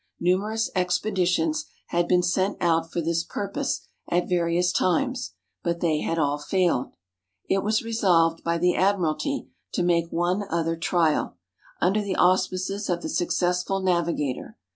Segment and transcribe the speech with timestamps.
[0.19, 5.99] Numerous ex peditions had been sent out for this purpose at various times, but they
[5.99, 6.95] had all failed.
[7.47, 11.37] It was resolved by the Admiralty to make one other trial,
[11.79, 14.57] under the auspices of the successful navigator.